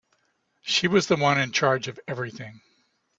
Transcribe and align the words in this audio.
She 0.63 0.87
was 0.87 1.05
the 1.05 1.15
one 1.15 1.39
in 1.39 1.51
charge 1.51 1.87
of 1.87 1.99
everything. 2.07 2.61